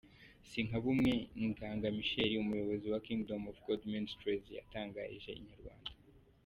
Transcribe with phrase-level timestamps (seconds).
[0.49, 1.11] Sinkabumwe
[1.47, 5.91] Ngaga Michel umuyobozi wa Kingdom of God Ministries yatangarije Inyarwanda.